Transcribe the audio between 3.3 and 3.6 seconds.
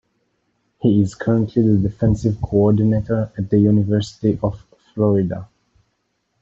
at the